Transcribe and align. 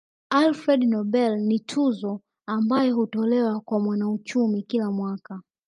Alfred 0.29 0.83
Nobel 0.87 1.39
ni 1.39 1.59
tuzo 1.59 2.21
ambayo 2.45 2.95
hutolewa 2.95 3.59
kwa 3.59 3.79
mwanauchumi 3.79 4.63
kila 4.63 4.91
mwaka 4.91 5.41